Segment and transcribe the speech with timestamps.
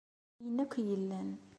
[0.39, 1.29] Ayen akk i yellan.